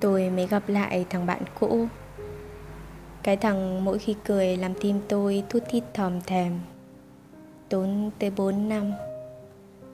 tôi 0.00 0.30
mới 0.30 0.46
gặp 0.46 0.68
lại 0.68 1.06
thằng 1.10 1.26
bạn 1.26 1.42
cũ. 1.60 1.86
Cái 3.22 3.36
thằng 3.36 3.84
mỗi 3.84 3.98
khi 3.98 4.14
cười 4.24 4.56
làm 4.56 4.74
tim 4.80 5.00
tôi 5.08 5.42
thút 5.48 5.62
thít 5.70 5.84
thòm 5.94 6.20
thèm. 6.20 6.60
Tốn 7.68 8.10
tới 8.18 8.30
4 8.30 8.68
năm. 8.68 8.92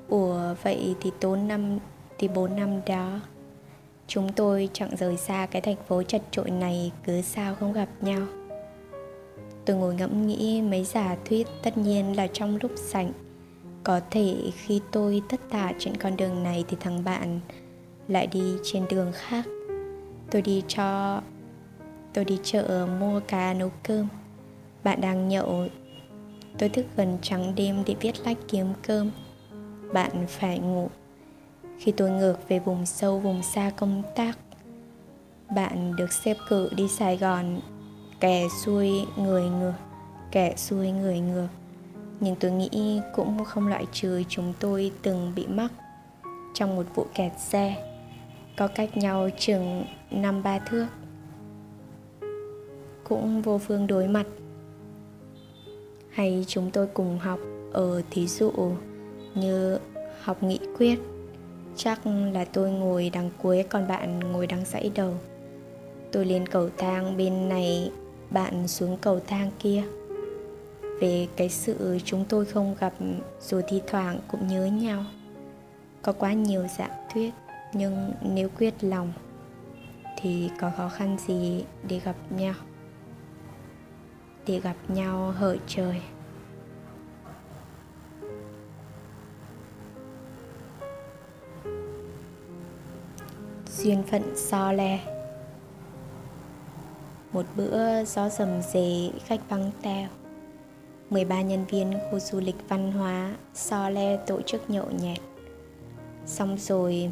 Ủa, 0.08 0.54
vậy 0.62 0.94
thì 1.00 1.10
tốn 1.20 1.48
năm, 1.48 1.78
thì 2.18 2.28
4 2.28 2.56
năm 2.56 2.80
đó. 2.86 3.20
Chúng 4.06 4.32
tôi 4.32 4.68
chẳng 4.72 4.96
rời 4.96 5.16
xa 5.16 5.46
cái 5.50 5.62
thành 5.62 5.76
phố 5.88 6.02
chật 6.02 6.22
trội 6.30 6.50
này 6.50 6.92
cứ 7.04 7.20
sao 7.22 7.54
không 7.54 7.72
gặp 7.72 7.88
nhau. 8.00 8.26
Tôi 9.64 9.76
ngồi 9.76 9.94
ngẫm 9.94 10.26
nghĩ 10.26 10.62
mấy 10.62 10.84
giả 10.84 11.16
thuyết 11.24 11.46
tất 11.62 11.78
nhiên 11.78 12.16
là 12.16 12.26
trong 12.26 12.58
lúc 12.62 12.70
sảnh. 12.76 13.12
Có 13.84 14.00
thể 14.10 14.36
khi 14.54 14.80
tôi 14.92 15.22
tất 15.28 15.40
tả 15.50 15.72
trên 15.78 15.96
con 15.96 16.16
đường 16.16 16.42
này 16.42 16.64
thì 16.68 16.76
thằng 16.80 17.04
bạn 17.04 17.40
lại 18.08 18.26
đi 18.26 18.54
trên 18.64 18.84
đường 18.90 19.12
khác. 19.14 19.46
Tôi 20.30 20.42
đi 20.42 20.62
cho, 20.68 21.20
Tôi 22.16 22.24
đi 22.24 22.38
chợ 22.42 22.86
mua 23.00 23.20
cá 23.20 23.54
nấu 23.54 23.70
cơm. 23.82 24.08
Bạn 24.84 25.00
đang 25.00 25.28
nhậu. 25.28 25.66
Tôi 26.58 26.68
thức 26.68 26.86
gần 26.96 27.18
trắng 27.22 27.52
đêm 27.56 27.82
để 27.86 27.94
viết 28.00 28.20
lách 28.24 28.38
kiếm 28.48 28.66
cơm. 28.82 29.10
Bạn 29.92 30.26
phải 30.28 30.58
ngủ. 30.58 30.88
Khi 31.78 31.92
tôi 31.92 32.10
ngược 32.10 32.48
về 32.48 32.58
vùng 32.58 32.86
sâu, 32.86 33.18
vùng 33.18 33.42
xa 33.42 33.70
công 33.76 34.02
tác, 34.14 34.38
Bạn 35.54 35.96
được 35.96 36.12
xếp 36.12 36.36
cử 36.48 36.70
đi 36.76 36.88
Sài 36.88 37.16
Gòn. 37.16 37.60
Kẻ 38.20 38.48
xuôi 38.64 38.90
người 39.16 39.44
ngược, 39.50 39.74
Kẻ 40.30 40.56
xuôi 40.56 40.90
người 40.90 41.20
ngược. 41.20 41.48
Nhưng 42.20 42.36
tôi 42.36 42.50
nghĩ 42.50 43.00
cũng 43.14 43.44
không 43.44 43.68
loại 43.68 43.86
trừ 43.92 44.22
chúng 44.28 44.52
tôi 44.60 44.92
từng 45.02 45.32
bị 45.36 45.46
mắc 45.46 45.72
Trong 46.54 46.76
một 46.76 46.86
vụ 46.94 47.06
kẹt 47.14 47.32
xe. 47.38 47.85
Có 48.56 48.68
cách 48.68 48.96
nhau 48.96 49.28
chừng 49.38 49.84
năm 50.10 50.42
ba 50.42 50.58
thước. 50.58 50.86
Cũng 53.04 53.42
vô 53.42 53.58
phương 53.58 53.86
đối 53.86 54.08
mặt. 54.08 54.26
Hay 56.10 56.44
chúng 56.48 56.70
tôi 56.70 56.86
cùng 56.86 57.18
học 57.18 57.40
ở 57.72 58.02
thí 58.10 58.26
dụ 58.26 58.52
như 59.34 59.78
học 60.22 60.42
nghị 60.42 60.58
quyết. 60.78 60.98
Chắc 61.76 62.00
là 62.06 62.44
tôi 62.44 62.70
ngồi 62.70 63.10
đằng 63.10 63.30
cuối, 63.42 63.64
còn 63.68 63.88
bạn 63.88 64.20
ngồi 64.20 64.46
đằng 64.46 64.64
dãy 64.64 64.90
đầu. 64.94 65.14
Tôi 66.12 66.24
lên 66.24 66.46
cầu 66.46 66.70
thang 66.76 67.16
bên 67.16 67.48
này, 67.48 67.90
bạn 68.30 68.68
xuống 68.68 68.96
cầu 68.96 69.20
thang 69.26 69.50
kia. 69.58 69.82
Về 71.00 71.28
cái 71.36 71.48
sự 71.48 71.98
chúng 72.04 72.24
tôi 72.28 72.44
không 72.44 72.76
gặp 72.80 72.92
rồi 73.40 73.62
thi 73.68 73.82
thoảng 73.86 74.18
cũng 74.28 74.48
nhớ 74.48 74.66
nhau. 74.66 75.04
Có 76.02 76.12
quá 76.12 76.32
nhiều 76.32 76.66
dạng 76.78 77.06
thuyết 77.12 77.30
nhưng 77.72 78.12
nếu 78.22 78.48
quyết 78.58 78.74
lòng, 78.80 79.12
thì 80.16 80.50
có 80.60 80.70
khó 80.76 80.88
khăn 80.88 81.16
gì 81.26 81.64
để 81.88 82.00
gặp 82.04 82.16
nhau? 82.30 82.54
Để 84.46 84.60
gặp 84.60 84.76
nhau 84.88 85.30
hỡi 85.30 85.58
trời. 85.66 86.00
Duyên 93.76 94.02
phận 94.02 94.22
so 94.36 94.72
le. 94.72 95.00
Một 97.32 97.46
bữa 97.56 98.04
gió 98.04 98.28
rầm 98.28 98.62
rề, 98.62 99.10
khách 99.26 99.40
vắng 99.48 99.70
teo. 99.82 100.08
13 101.10 101.42
nhân 101.42 101.64
viên 101.64 101.94
khu 102.10 102.18
du 102.18 102.40
lịch 102.40 102.68
văn 102.68 102.92
hóa 102.92 103.34
So 103.54 103.88
Le 103.90 104.16
tổ 104.16 104.42
chức 104.42 104.70
nhậu 104.70 104.86
nhẹt. 105.02 105.18
Xong 106.26 106.58
rồi 106.58 107.10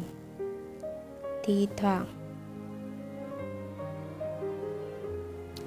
Thi 1.45 1.67
thoảng. 1.77 2.05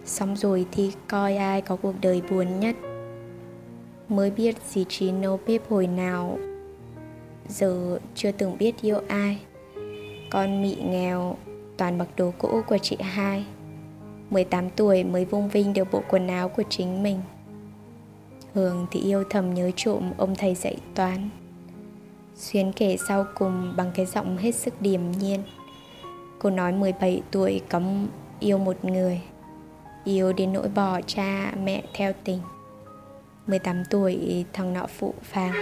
Xong 0.05 0.37
rồi 0.37 0.67
thì 0.73 0.93
coi 1.09 1.37
ai 1.37 1.61
có 1.61 1.77
cuộc 1.77 1.95
đời 2.01 2.23
buồn 2.31 2.61
nhất. 2.61 2.77
Mới 4.09 4.31
biết 4.31 4.57
gì 4.69 4.85
trí 4.89 5.13
nấu 5.13 5.41
bếp 5.47 5.71
hồi 5.71 5.87
nào. 5.87 6.39
Giờ 7.49 7.99
chưa 8.15 8.33
từng 8.33 8.59
biết 8.59 8.83
yêu 8.83 9.01
ai. 9.09 9.41
Con 10.31 10.63
mị 10.63 10.75
nghèo, 10.75 11.37
Toàn 11.79 11.99
mặc 11.99 12.09
đồ 12.17 12.33
cũ 12.39 12.63
của 12.67 12.79
chị 12.79 12.97
hai. 13.01 13.47
18 14.31 14.71
tuổi 14.71 15.05
mới 15.05 15.25
vung 15.25 15.49
vinh 15.49 15.73
được 15.73 15.89
bộ 15.93 16.03
quần 16.09 16.29
áo 16.29 16.49
của 16.49 16.63
chính 16.69 17.03
mình. 17.03 17.21
Hường 18.55 18.87
thì 18.91 19.01
yêu 19.01 19.25
thầm 19.31 19.55
nhớ 19.55 19.71
trộm 19.77 20.13
ông 20.19 20.35
thầy 20.35 20.55
dạy 20.55 20.77
toán. 20.95 21.29
Xuyến 22.35 22.73
kể 22.73 22.97
sau 23.09 23.27
cùng 23.35 23.75
bằng 23.77 23.91
cái 23.95 24.07
giọng 24.07 24.37
hết 24.37 24.55
sức 24.55 24.83
điềm 24.83 25.01
nhiên. 25.11 25.43
Cô 26.39 26.51
nói 26.51 26.73
17 26.73 27.23
tuổi 27.31 27.61
cấm 27.69 28.09
yêu 28.41 28.59
một 28.59 28.85
người. 28.85 29.21
Yêu 30.05 30.33
đến 30.33 30.53
nỗi 30.53 30.69
bỏ 30.69 31.01
cha, 31.07 31.53
mẹ 31.65 31.83
theo 31.95 32.13
tình. 32.25 32.41
18 33.47 33.83
tuổi, 33.91 34.45
thằng 34.53 34.73
nọ 34.73 34.87
phụ 34.87 35.15
phàng. 35.23 35.53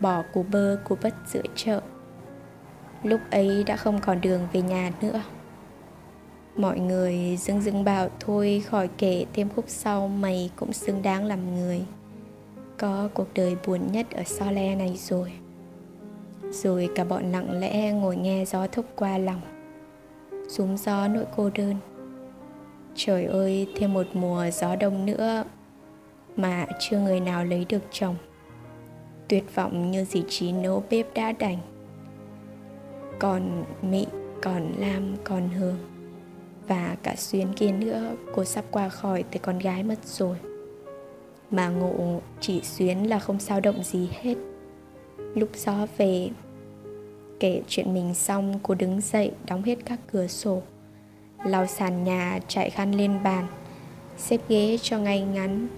Bỏ 0.00 0.22
cú 0.32 0.42
bơ 0.42 0.78
cú 0.84 0.96
bất 1.02 1.14
giữa 1.26 1.42
chợ. 1.56 1.80
Lúc 3.02 3.20
ấy 3.30 3.64
đã 3.64 3.76
không 3.76 4.00
còn 4.00 4.20
đường 4.20 4.48
về 4.52 4.62
nhà 4.62 4.92
nữa. 5.00 5.22
Mọi 6.56 6.80
người 6.80 7.36
dưng 7.36 7.60
dưng 7.60 7.84
bảo 7.84 8.08
thôi, 8.20 8.62
khỏi 8.66 8.88
kể 8.98 9.26
thêm 9.32 9.48
khúc 9.56 9.64
sau, 9.68 10.08
mày 10.08 10.50
cũng 10.56 10.72
xứng 10.72 11.02
đáng 11.02 11.24
làm 11.24 11.54
người. 11.54 11.80
Có 12.78 13.08
cuộc 13.14 13.28
đời 13.34 13.56
buồn 13.66 13.92
nhất 13.92 14.06
ở 14.10 14.22
so 14.26 14.50
le 14.50 14.74
này 14.74 14.96
rồi. 14.96 15.32
Rồi 16.50 16.88
cả 16.94 17.04
bọn 17.04 17.32
lặng 17.32 17.60
lẽ 17.60 17.92
ngồi 17.92 18.16
nghe 18.16 18.44
gió 18.44 18.66
thốc 18.66 18.84
qua 18.96 19.18
lòng. 19.18 19.40
Rúng 20.48 20.76
gió 20.76 21.08
nỗi 21.08 21.24
cô 21.36 21.50
đơn 21.54 21.74
Trời 22.94 23.24
ơi, 23.24 23.68
thêm 23.74 23.94
một 23.94 24.06
mùa 24.12 24.44
gió 24.52 24.76
đông 24.76 25.06
nữa 25.06 25.44
mà 26.36 26.66
chưa 26.80 26.98
người 26.98 27.20
nào 27.20 27.44
lấy 27.44 27.66
được 27.68 27.82
chồng. 27.90 28.16
Tuyệt 29.28 29.54
vọng 29.54 29.90
như 29.90 30.04
dì 30.04 30.22
trí 30.28 30.52
nấu 30.52 30.82
bếp 30.90 31.14
đã 31.14 31.32
đành. 31.32 31.58
Còn 33.18 33.64
Mị, 33.82 34.06
còn 34.42 34.72
Lam, 34.78 35.16
còn 35.24 35.48
Hương 35.48 35.76
và 36.68 36.96
cả 37.02 37.14
Xuyên 37.16 37.52
kia 37.52 37.72
nữa 37.72 38.16
cô 38.34 38.44
sắp 38.44 38.64
qua 38.70 38.88
khỏi 38.88 39.22
tới 39.22 39.38
con 39.38 39.58
gái 39.58 39.82
mất 39.82 40.04
rồi. 40.04 40.36
Mà 41.50 41.68
ngộ 41.68 42.20
chỉ 42.40 42.60
Xuyến 42.62 43.08
là 43.08 43.18
không 43.18 43.40
sao 43.40 43.60
động 43.60 43.82
gì 43.82 44.08
hết. 44.20 44.34
Lúc 45.34 45.48
gió 45.54 45.86
về, 45.96 46.30
kể 47.40 47.62
chuyện 47.68 47.94
mình 47.94 48.14
xong, 48.14 48.58
cô 48.62 48.74
đứng 48.74 49.00
dậy, 49.00 49.32
đóng 49.46 49.62
hết 49.62 49.78
các 49.84 50.00
cửa 50.12 50.26
sổ. 50.26 50.62
Lau 51.44 51.66
sàn 51.66 52.04
nhà, 52.04 52.38
chạy 52.48 52.70
khăn 52.70 52.92
lên 52.92 53.22
bàn, 53.22 53.46
xếp 54.16 54.40
ghế 54.48 54.78
cho 54.82 54.98
ngay 54.98 55.22
ngắn. 55.22 55.68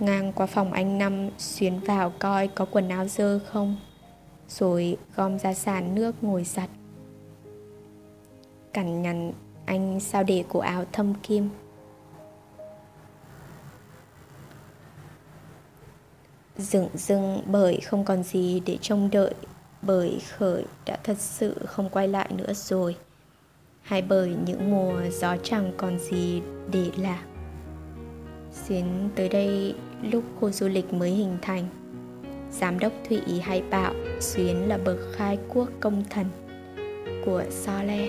Ngang 0.00 0.32
qua 0.32 0.46
phòng 0.46 0.72
anh 0.72 0.98
năm, 0.98 1.30
xuyến 1.38 1.80
vào 1.80 2.12
coi 2.18 2.48
có 2.48 2.64
quần 2.64 2.88
áo 2.88 3.08
dơ 3.08 3.38
không. 3.46 3.76
Rồi 4.48 4.96
gom 5.16 5.38
ra 5.38 5.54
sàn 5.54 5.94
nước 5.94 6.24
ngồi 6.24 6.44
giặt. 6.44 6.70
Cằn 8.72 9.02
nhằn, 9.02 9.32
anh 9.66 10.00
sao 10.00 10.22
để 10.22 10.44
cổ 10.48 10.60
áo 10.60 10.84
thâm 10.92 11.14
kim? 11.22 11.48
Dựng 16.56 16.88
dưng 16.94 17.42
bởi 17.46 17.80
không 17.80 18.04
còn 18.04 18.22
gì 18.22 18.60
để 18.60 18.78
trông 18.80 19.10
đợi 19.10 19.34
bởi 19.82 20.20
khởi 20.36 20.64
đã 20.86 20.98
thật 21.04 21.18
sự 21.18 21.54
không 21.66 21.88
quay 21.88 22.08
lại 22.08 22.30
nữa 22.36 22.52
rồi. 22.54 22.96
Hay 23.82 24.02
bởi 24.02 24.36
những 24.46 24.70
mùa 24.70 25.00
gió 25.10 25.36
chẳng 25.42 25.72
còn 25.76 25.98
gì 25.98 26.42
để 26.72 26.90
làm 26.96 27.24
xuyến 28.52 29.08
tới 29.14 29.28
đây 29.28 29.74
lúc 30.02 30.24
khu 30.40 30.50
du 30.50 30.68
lịch 30.68 30.92
mới 30.92 31.10
hình 31.10 31.36
thành. 31.42 31.64
Giám 32.50 32.78
đốc 32.78 32.92
thụy 33.08 33.40
hay 33.40 33.62
bảo 33.70 33.94
xuyến 34.20 34.68
là 34.68 34.78
bậc 34.78 34.98
khai 35.12 35.38
quốc 35.48 35.68
công 35.80 36.04
thần 36.10 36.26
của 37.24 37.44
so 37.50 37.82
le. 37.82 38.08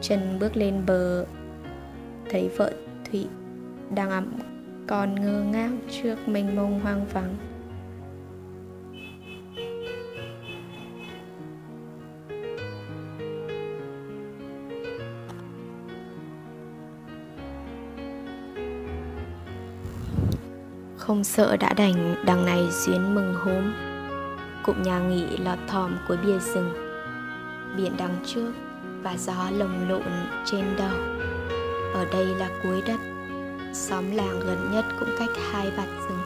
Chân 0.00 0.38
bước 0.40 0.56
lên 0.56 0.86
bờ, 0.86 1.26
thấy 2.30 2.48
vợ 2.48 2.72
thụy 3.10 3.26
đang 3.94 4.10
ẵm 4.10 4.32
con 4.86 5.14
ngơ 5.14 5.42
ngác 5.42 5.70
trước 6.02 6.28
mênh 6.28 6.56
mông 6.56 6.80
hoang 6.80 7.06
vắng. 7.06 7.36
Không 21.12 21.24
sợ 21.24 21.56
đã 21.56 21.72
đành, 21.72 22.14
đằng 22.24 22.46
này 22.46 22.68
duyên 22.70 23.14
mừng 23.14 23.34
hôm. 23.34 23.74
Cụm 24.62 24.82
nhà 24.82 24.98
nghỉ 24.98 25.36
lọt 25.36 25.58
thòm 25.68 25.96
cuối 26.08 26.16
bia 26.16 26.38
rừng. 26.38 26.72
Biển 27.76 27.92
đằng 27.98 28.16
trước 28.26 28.52
và 29.02 29.16
gió 29.18 29.50
lồng 29.50 29.88
lộn 29.88 30.02
trên 30.44 30.64
đầu. 30.78 30.98
Ở 31.94 32.06
đây 32.12 32.26
là 32.26 32.48
cuối 32.62 32.82
đất, 32.86 33.00
Xóm 33.72 34.16
làng 34.16 34.40
gần 34.40 34.70
nhất 34.72 34.84
cũng 35.00 35.08
cách 35.18 35.28
hai 35.50 35.70
vạt 35.70 35.88
rừng. 36.08 36.22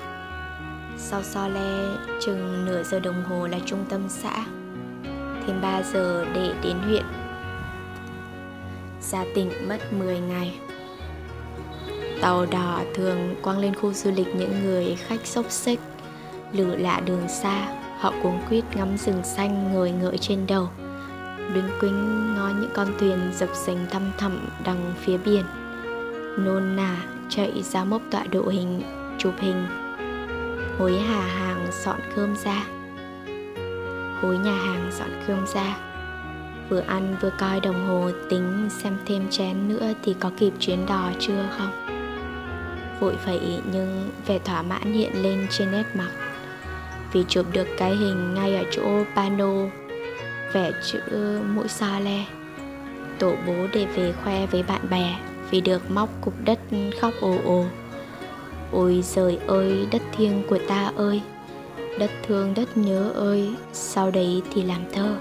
Sau 0.98 1.22
so 1.22 1.48
le 1.48 1.96
chừng 2.20 2.64
nửa 2.66 2.82
giờ 2.82 3.00
đồng 3.00 3.24
hồ 3.24 3.46
là 3.46 3.58
trung 3.66 3.84
tâm 3.88 4.00
xã. 4.08 4.44
Thêm 5.46 5.60
3 5.62 5.82
giờ 5.82 6.24
để 6.34 6.54
đến 6.62 6.76
huyện. 6.78 7.04
Ra 9.00 9.24
tỉnh 9.34 9.50
mất 9.68 9.92
10 9.92 10.20
ngày. 10.20 10.58
Tàu 12.20 12.46
đỏ 12.46 12.80
thường 12.94 13.34
quăng 13.42 13.58
lên 13.58 13.74
khu 13.74 13.92
du 13.92 14.10
lịch 14.10 14.34
những 14.36 14.64
người 14.64 14.96
khách 15.06 15.26
xốc 15.26 15.50
xích, 15.50 15.80
lử 16.52 16.76
lạ 16.76 17.00
đường 17.06 17.28
xa, 17.28 17.68
họ 17.98 18.12
cuống 18.22 18.40
quýt 18.48 18.64
ngắm 18.74 18.96
rừng 18.96 19.24
xanh 19.24 19.72
ngồi 19.72 19.90
ngợi 19.90 20.18
trên 20.18 20.46
đầu, 20.46 20.68
đứng 21.54 21.68
quýnh 21.80 22.34
ngó 22.34 22.48
những 22.48 22.70
con 22.74 22.88
thuyền 22.98 23.18
dập 23.34 23.48
dềnh 23.66 23.86
thăm 23.90 24.12
thẳm 24.18 24.48
đằng 24.64 24.94
phía 25.00 25.16
biển. 25.18 25.44
Nôn 26.38 26.76
nà 26.76 26.96
chạy 27.28 27.62
ra 27.62 27.84
mốc 27.84 28.02
tọa 28.10 28.24
độ 28.30 28.48
hình, 28.48 28.82
chụp 29.18 29.34
hình, 29.38 29.66
hối 30.78 30.98
hà 30.98 31.20
hàng 31.20 31.66
dọn 31.84 32.00
cơm 32.16 32.36
ra. 32.44 32.64
Hối 34.22 34.38
nhà 34.38 34.52
hàng 34.52 34.90
dọn 34.98 35.10
cơm 35.26 35.46
ra. 35.54 35.76
Vừa 36.68 36.82
ăn 36.86 37.16
vừa 37.20 37.30
coi 37.38 37.60
đồng 37.60 37.88
hồ 37.88 38.10
tính 38.30 38.68
xem 38.70 38.96
thêm 39.06 39.26
chén 39.30 39.68
nữa 39.68 39.92
thì 40.04 40.14
có 40.20 40.30
kịp 40.38 40.52
chuyến 40.60 40.86
đò 40.86 41.10
chưa 41.18 41.48
không? 41.58 41.95
Vội 43.00 43.14
vậy 43.26 43.60
nhưng 43.72 44.10
vẻ 44.26 44.38
thỏa 44.38 44.62
mãn 44.62 44.92
hiện 44.92 45.22
lên 45.22 45.46
trên 45.50 45.72
nét 45.72 45.84
mặt. 45.94 46.10
Vì 47.12 47.24
chụp 47.28 47.46
được 47.52 47.66
cái 47.78 47.96
hình 47.96 48.34
ngay 48.34 48.56
ở 48.56 48.64
chỗ 48.70 49.04
pano 49.16 49.52
vẽ 50.52 50.72
chữ 50.86 51.00
mũi 51.54 51.68
xa 51.68 52.00
le. 52.00 52.24
Tổ 53.18 53.34
bố 53.46 53.54
để 53.72 53.86
về 53.86 54.12
khoe 54.24 54.46
với 54.46 54.62
bạn 54.62 54.80
bè 54.90 55.16
vì 55.50 55.60
được 55.60 55.90
móc 55.90 56.08
cục 56.20 56.34
đất 56.44 56.58
khóc 57.00 57.12
ồ 57.20 57.36
ồ. 57.44 57.64
Ôi 58.72 59.04
trời 59.14 59.38
ơi, 59.46 59.86
đất 59.90 60.02
thiêng 60.16 60.42
của 60.48 60.58
ta 60.68 60.92
ơi, 60.96 61.22
đất 61.98 62.10
thương 62.26 62.54
đất 62.54 62.76
nhớ 62.76 63.10
ơi, 63.14 63.54
sau 63.72 64.10
đấy 64.10 64.42
thì 64.52 64.62
làm 64.62 64.80
thơ. 64.92 65.16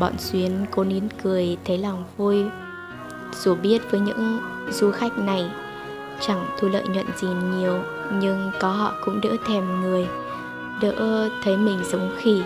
Bọn 0.00 0.12
xuyến 0.18 0.66
cố 0.70 0.84
nín 0.84 1.04
cười, 1.22 1.56
thấy 1.64 1.78
lòng 1.78 2.04
vui. 2.16 2.44
Dù 3.42 3.54
biết 3.54 3.90
với 3.90 4.00
những 4.00 4.38
du 4.70 4.90
khách 4.90 5.18
này 5.18 5.50
chẳng 6.20 6.46
thu 6.58 6.68
lợi 6.68 6.88
nhuận 6.88 7.06
gì 7.16 7.28
nhiều, 7.28 7.78
nhưng 8.12 8.50
có 8.60 8.68
họ 8.68 8.94
cũng 9.04 9.20
đỡ 9.20 9.36
thèm 9.46 9.80
người, 9.80 10.08
đỡ 10.80 11.28
thấy 11.44 11.56
mình 11.56 11.78
giống 11.84 12.10
khỉ. 12.16 12.42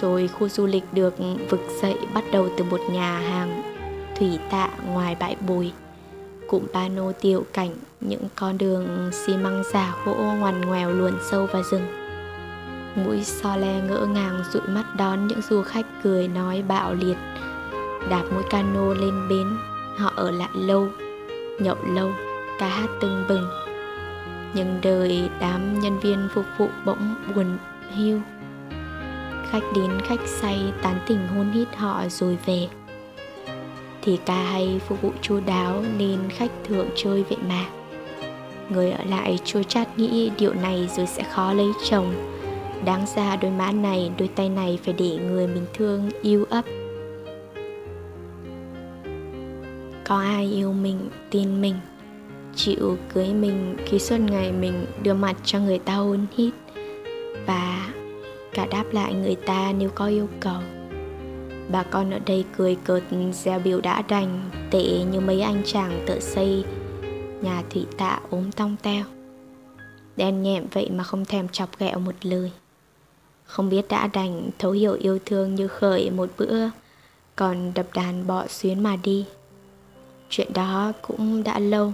Rồi 0.00 0.28
khu 0.28 0.48
du 0.48 0.66
lịch 0.66 0.84
được 0.92 1.14
vực 1.50 1.60
dậy 1.82 1.98
bắt 2.14 2.24
đầu 2.32 2.48
từ 2.56 2.64
một 2.64 2.80
nhà 2.90 3.18
hàng 3.18 3.62
thủy 4.18 4.38
tạ 4.50 4.68
ngoài 4.86 5.16
bãi 5.20 5.36
bồi. 5.46 5.72
Cụm 6.48 6.62
pano 6.72 7.12
tiểu 7.20 7.44
cảnh, 7.52 7.70
những 8.00 8.22
con 8.34 8.58
đường 8.58 9.10
xi 9.12 9.36
măng 9.36 9.62
giả 9.72 9.94
gỗ 10.04 10.14
ngoằn 10.14 10.60
ngoèo 10.60 10.90
luồn 10.90 11.12
sâu 11.30 11.46
vào 11.46 11.62
rừng. 11.62 11.86
Mũi 12.96 13.24
so 13.24 13.56
le 13.56 13.80
ngỡ 13.80 14.06
ngàng 14.06 14.42
dụi 14.52 14.62
mắt 14.68 14.84
đón 14.96 15.26
những 15.26 15.40
du 15.42 15.62
khách 15.62 15.86
cười 16.02 16.28
nói 16.28 16.62
bạo 16.68 16.94
liệt. 16.94 17.16
Đạp 18.10 18.22
mũi 18.34 18.42
cano 18.50 18.94
lên 18.94 19.28
bến, 19.28 19.56
họ 19.96 20.12
ở 20.16 20.30
lại 20.30 20.48
lâu, 20.54 20.88
nhậu 21.58 21.76
lâu 21.94 22.12
ca 22.58 22.68
hát 22.68 22.88
tưng 23.00 23.24
bừng. 23.28 23.48
Nhưng 24.54 24.78
đời 24.82 25.28
đám 25.40 25.80
nhân 25.80 26.00
viên 26.00 26.28
phục 26.34 26.44
vụ 26.58 26.68
bỗng 26.84 27.14
buồn 27.34 27.58
hiu. 27.96 28.20
Khách 29.50 29.62
đến 29.74 29.90
khách 30.04 30.26
say 30.26 30.72
tán 30.82 30.98
tỉnh 31.08 31.26
hôn 31.28 31.52
hít 31.52 31.68
họ 31.76 32.02
rồi 32.08 32.38
về. 32.46 32.68
Thì 34.02 34.18
ca 34.26 34.42
hay 34.42 34.80
phục 34.88 35.02
vụ 35.02 35.12
chu 35.22 35.40
đáo 35.46 35.84
nên 35.98 36.18
khách 36.28 36.50
thượng 36.68 36.88
chơi 36.96 37.22
vậy 37.22 37.38
mà. 37.48 37.64
Người 38.68 38.90
ở 38.90 39.04
lại 39.04 39.38
chua 39.44 39.62
chát 39.62 39.98
nghĩ 39.98 40.30
điệu 40.38 40.54
này 40.54 40.88
rồi 40.96 41.06
sẽ 41.06 41.22
khó 41.22 41.52
lấy 41.52 41.72
chồng. 41.90 42.14
Đáng 42.84 43.06
ra 43.16 43.36
đôi 43.36 43.50
má 43.50 43.72
này, 43.72 44.10
đôi 44.18 44.28
tay 44.28 44.48
này 44.48 44.78
phải 44.84 44.94
để 44.98 45.18
người 45.28 45.46
mình 45.46 45.66
thương 45.74 46.10
yêu 46.22 46.46
ấp. 46.50 46.64
Có 50.04 50.18
ai 50.18 50.52
yêu 50.52 50.72
mình, 50.72 51.10
tin 51.30 51.60
mình? 51.60 51.74
Chịu 52.56 52.96
cưới 53.14 53.34
mình 53.34 53.76
khi 53.86 53.98
suốt 53.98 54.16
ngày 54.16 54.52
mình 54.52 54.86
đưa 55.02 55.14
mặt 55.14 55.36
cho 55.44 55.60
người 55.60 55.78
ta 55.78 55.94
hôn 55.94 56.26
hít 56.36 56.54
và 57.46 57.92
cả 58.52 58.66
đáp 58.66 58.84
lại 58.92 59.14
người 59.14 59.34
ta 59.34 59.72
nếu 59.78 59.90
có 59.94 60.06
yêu 60.06 60.28
cầu. 60.40 60.60
Bà 61.70 61.82
con 61.82 62.10
ở 62.10 62.18
đây 62.18 62.44
cười 62.56 62.76
cợt 62.84 63.02
gieo 63.32 63.58
biểu 63.58 63.80
đã 63.80 64.02
đành, 64.02 64.50
tệ 64.70 65.04
như 65.12 65.20
mấy 65.20 65.40
anh 65.40 65.62
chàng 65.64 66.04
tự 66.06 66.20
xây 66.20 66.64
nhà 67.42 67.62
thủy 67.70 67.86
tạ 67.98 68.20
ốm 68.30 68.52
tong 68.52 68.76
teo. 68.82 69.04
Đen 70.16 70.42
nhẹm 70.42 70.66
vậy 70.72 70.90
mà 70.90 71.04
không 71.04 71.24
thèm 71.24 71.48
chọc 71.48 71.78
ghẹo 71.78 71.98
một 71.98 72.14
lời. 72.22 72.52
Không 73.44 73.68
biết 73.68 73.88
đã 73.88 74.06
đành 74.06 74.50
thấu 74.58 74.72
hiểu 74.72 74.92
yêu 74.92 75.18
thương 75.26 75.54
như 75.54 75.68
khởi 75.68 76.10
một 76.10 76.28
bữa, 76.38 76.68
còn 77.36 77.72
đập 77.74 77.86
đàn 77.94 78.26
bỏ 78.26 78.46
xuyến 78.46 78.82
mà 78.82 78.96
đi. 79.02 79.26
Chuyện 80.30 80.52
đó 80.52 80.92
cũng 81.02 81.42
đã 81.42 81.58
lâu. 81.58 81.92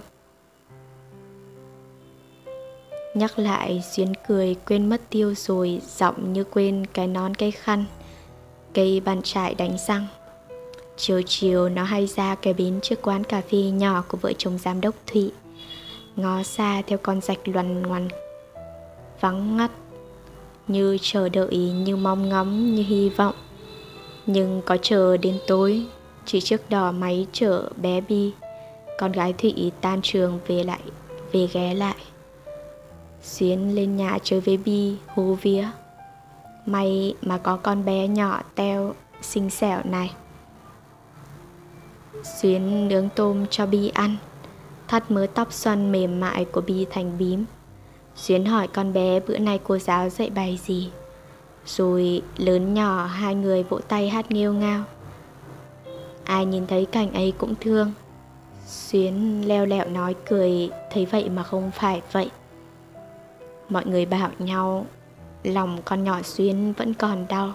Nhắc 3.14 3.38
lại 3.38 3.82
Xuyến 3.90 4.12
cười 4.28 4.56
quên 4.66 4.88
mất 4.88 5.00
tiêu 5.10 5.34
rồi 5.34 5.80
Giọng 5.96 6.32
như 6.32 6.44
quên 6.44 6.86
cái 6.94 7.06
nón 7.06 7.34
cái 7.34 7.50
khăn. 7.50 7.84
Cây 8.74 9.00
bàn 9.00 9.20
trải 9.22 9.54
đánh 9.54 9.76
răng. 9.88 10.06
Chiều 10.96 11.22
chiều 11.26 11.68
nó 11.68 11.84
hay 11.84 12.06
ra 12.06 12.34
cái 12.34 12.54
bến 12.54 12.80
trước 12.82 13.02
quán 13.02 13.24
cà 13.24 13.40
phê 13.40 13.58
nhỏ 13.58 14.04
của 14.08 14.18
vợ 14.18 14.32
chồng 14.38 14.58
giám 14.58 14.80
đốc 14.80 14.94
Thụy. 15.06 15.32
Ngó 16.16 16.42
xa 16.42 16.82
theo 16.86 16.98
con 16.98 17.20
rạch 17.20 17.48
loằn 17.48 17.82
ngoằn. 17.82 18.08
Vắng 19.20 19.56
ngắt. 19.56 19.70
Như 20.68 20.98
chờ 21.00 21.28
đợi, 21.28 21.56
như 21.56 21.96
mong 21.96 22.28
ngóng, 22.28 22.74
như 22.74 22.82
hy 22.82 23.08
vọng. 23.08 23.34
Nhưng 24.26 24.62
có 24.66 24.76
chờ 24.76 25.16
đến 25.16 25.38
tối 25.46 25.86
Chỉ 26.26 26.40
trước 26.40 26.70
đò 26.70 26.92
máy 26.92 27.26
chở 27.32 27.68
bé 27.76 28.00
Bi. 28.00 28.32
Con 28.98 29.12
gái 29.12 29.32
Thụy 29.32 29.72
tan 29.80 30.00
trường 30.02 30.38
về 30.46 30.64
lại 30.64 30.80
Về 31.32 31.48
ghé 31.52 31.74
lại. 31.74 31.96
Xuyến 33.22 33.74
lên 33.74 33.96
nhà 33.96 34.18
chơi 34.22 34.40
với 34.40 34.56
Bi, 34.56 34.96
hú 35.06 35.34
vía. 35.34 35.68
May 36.66 37.14
mà 37.22 37.38
có 37.38 37.56
con 37.56 37.84
bé 37.84 38.08
nhỏ 38.08 38.42
teo, 38.54 38.94
xinh 39.22 39.50
xẻo 39.50 39.80
này. 39.84 40.10
Xuyến 42.40 42.88
nướng 42.88 43.08
tôm 43.16 43.46
cho 43.50 43.66
Bi 43.66 43.88
ăn. 43.88 44.16
Thắt 44.88 45.10
mớ 45.10 45.26
tóc 45.34 45.52
xoăn 45.52 45.92
mềm 45.92 46.20
mại 46.20 46.44
của 46.44 46.60
Bi 46.60 46.86
thành 46.90 47.18
bím. 47.18 47.44
Xuyến 48.16 48.44
hỏi 48.44 48.68
con 48.68 48.92
bé 48.92 49.20
bữa 49.20 49.38
nay 49.38 49.60
cô 49.64 49.78
giáo 49.78 50.08
dạy 50.08 50.30
bài 50.30 50.58
gì. 50.66 50.90
Rồi 51.66 52.22
lớn 52.36 52.74
nhỏ 52.74 53.04
hai 53.04 53.34
người 53.34 53.62
vỗ 53.62 53.80
tay 53.88 54.08
hát 54.08 54.30
nghêu 54.30 54.52
ngao. 54.52 54.84
Ai 56.24 56.46
nhìn 56.46 56.66
thấy 56.66 56.86
cảnh 56.86 57.12
ấy 57.12 57.32
cũng 57.38 57.54
thương. 57.60 57.92
Xuyến 58.66 59.48
leo 59.48 59.66
lẹo 59.66 59.88
nói 59.88 60.14
cười 60.28 60.70
Thấy 60.90 61.06
vậy 61.06 61.28
mà 61.28 61.42
không 61.42 61.70
phải 61.70 62.02
vậy. 62.12 62.30
Mọi 63.72 63.86
người 63.86 64.06
bảo 64.06 64.30
nhau, 64.38 64.86
Lòng 65.44 65.78
con 65.84 66.04
nhỏ 66.04 66.22
xuyên 66.22 66.72
vẫn 66.72 66.94
còn 66.94 67.26
đau. 67.28 67.52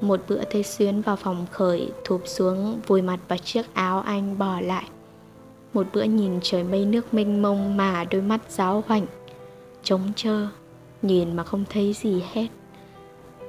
Một 0.00 0.20
bữa 0.28 0.44
thấy 0.50 0.62
xuyên 0.62 1.00
vào 1.00 1.16
phòng 1.16 1.46
khởi, 1.50 1.92
Thụp 2.04 2.22
xuống, 2.24 2.80
vùi 2.86 3.02
mặt 3.02 3.18
vào 3.28 3.38
chiếc 3.38 3.74
áo 3.74 4.00
anh 4.00 4.38
bỏ 4.38 4.60
lại. 4.60 4.84
Một 5.74 5.86
bữa 5.92 6.02
nhìn 6.02 6.38
trời 6.42 6.64
mây 6.64 6.84
nước 6.84 7.14
mênh 7.14 7.42
mông 7.42 7.76
Mà 7.76 8.04
đôi 8.04 8.22
mắt 8.22 8.40
giáo 8.48 8.84
hoảnh 8.86 9.06
Trống 9.82 10.12
trơ, 10.16 10.46
Nhìn 11.02 11.36
mà 11.36 11.44
không 11.44 11.64
thấy 11.70 11.92
gì 11.92 12.22
hết. 12.32 12.46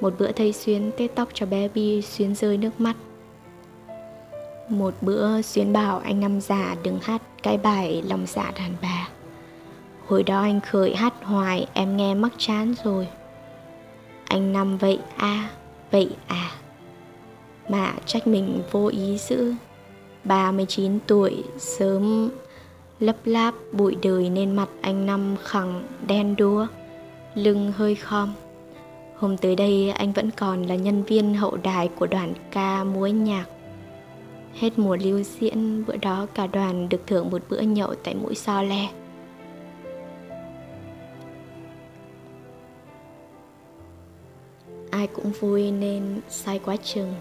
Một 0.02 0.14
bữa 0.20 0.32
thấy 0.32 0.54
xuyên 0.54 0.92
tết 0.98 1.16
tóc 1.16 1.30
cho 1.34 1.46
bé 1.46 1.68
Bi, 1.68 2.02
Xuyên 2.02 2.36
rơi 2.36 2.58
nước 2.58 2.82
mắt. 2.82 2.96
Một 4.70 4.94
bữa 5.02 5.42
xuyên 5.42 5.74
bảo 5.74 6.00
anh 6.00 6.20
năm 6.20 6.42
già 6.42 6.76
đừng 6.84 7.00
hát 7.02 7.22
cái 7.44 7.58
bài 7.58 8.04
lòng 8.10 8.26
dạ 8.28 8.52
đàn 8.56 8.74
bà. 8.82 9.08
Hồi 10.10 10.24
đó 10.24 10.42
anh 10.42 10.62
khởi 10.62 10.96
hát 10.96 11.14
hoài 11.24 11.68
em 11.74 11.98
nghe 11.98 12.14
mắc 12.14 12.32
chán 12.38 12.74
rồi. 12.84 13.08
Anh 14.26 14.54
năm 14.54 14.78
vậy 14.78 15.00
à, 15.18 15.50
vậy 15.92 16.10
à. 16.28 16.52
Mà 17.70 17.94
trách 18.06 18.28
mình 18.28 18.62
vô 18.72 18.88
ý 18.88 19.18
dữ 19.18 19.54
39 20.24 21.00
tuổi 21.08 21.44
sớm 21.58 22.30
lấp 23.00 23.16
láp 23.26 23.54
bụi 23.72 23.98
đời 24.02 24.30
nên 24.30 24.56
mặt 24.56 24.70
anh 24.82 25.06
năm 25.06 25.36
khẳng 25.44 25.84
đen 26.08 26.36
đúa 26.36 26.68
Lưng 27.36 27.72
hơi 27.72 27.96
khom. 27.96 28.34
Hôm 29.16 29.38
tới 29.38 29.56
đây 29.56 29.90
anh 29.90 30.14
vẫn 30.14 30.32
còn 30.32 30.64
là 30.64 30.76
nhân 30.76 31.04
viên 31.04 31.34
hậu 31.34 31.58
đài 31.64 31.88
của 31.88 32.08
đoàn 32.08 32.34
ca 32.52 32.84
múa 32.84 33.08
nhạc. 33.08 33.46
Hết 34.54 34.80
mùa 34.80 34.96
lưu 34.96 35.24
diễn, 35.24 35.86
bữa 35.86 35.96
đó 35.96 36.28
cả 36.34 36.48
đoàn 36.48 36.90
được 36.90 37.02
thưởng 37.08 37.30
một 37.30 37.42
bữa 37.50 37.60
nhậu 37.60 37.96
tại 38.04 38.16
mũi 38.16 38.36
so 38.36 38.62
le. 38.62 38.90
Cũng 45.30 45.50
vui 45.50 45.72
nên 45.72 46.22
say 46.30 46.60
quá 46.66 46.76
chừng. 46.84 47.14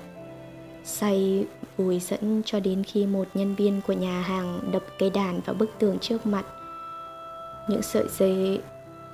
Say 0.84 1.46
vùi 1.76 2.00
dẫn 2.00 2.42
cho 2.44 2.60
đến 2.60 2.84
khi 2.84 3.06
một 3.06 3.28
nhân 3.34 3.54
viên 3.54 3.80
của 3.86 3.92
nhà 3.92 4.20
hàng 4.20 4.60
đập 4.72 4.82
cây 4.98 5.10
đàn 5.10 5.40
vào 5.40 5.54
bức 5.54 5.70
tường 5.78 5.98
trước 5.98 6.26
mặt. 6.26 6.44
Những 7.68 7.82
sợi 7.82 8.04
dây 8.18 8.60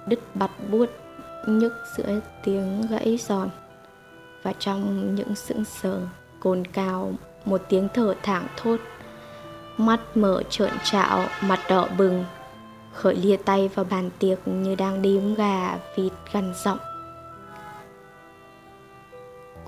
đứt 0.06 0.20
bặt 0.34 0.50
buốt 0.70 0.90
nhức 1.46 1.72
giữa 1.96 2.20
tiếng 2.44 2.86
gãy 2.90 3.18
giòn. 3.20 3.48
Và 4.42 4.52
trong 4.58 5.14
những 5.14 5.34
sững 5.34 5.64
sờ 5.64 6.00
cồn 6.40 6.64
cao 6.64 7.12
một 7.44 7.62
tiếng 7.68 7.88
thở 7.94 8.14
thảng 8.22 8.46
thốt 8.56 8.76
Mắt 9.76 10.00
mở 10.16 10.42
trợn 10.50 10.70
trạo, 10.84 11.26
mặt 11.40 11.60
đỏ 11.68 11.88
bừng 11.98 12.24
Khởi 12.92 13.16
lia 13.16 13.36
tay 13.36 13.68
vào 13.74 13.86
bàn 13.90 14.10
tiệc 14.18 14.48
như 14.48 14.74
đang 14.74 15.02
đếm 15.02 15.34
gà 15.34 15.78
vịt 15.96 16.12
gần 16.32 16.54
giọng. 16.64 16.78